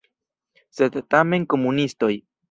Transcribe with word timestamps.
Sed 0.77 0.97
tamen 1.15 1.45
komunistoj. 1.55 2.11